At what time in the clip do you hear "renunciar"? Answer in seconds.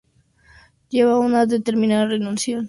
2.09-2.59